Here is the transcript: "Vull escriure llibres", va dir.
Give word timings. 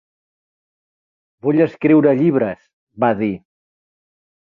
"Vull 1.47 1.61
escriure 1.65 2.13
llibres", 2.21 2.63
va 3.05 3.11
dir. 3.21 3.29